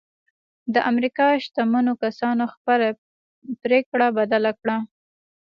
[0.73, 2.87] د امريکا شتمنو کسانو خپله
[3.63, 4.75] پرېکړه بدله کړه.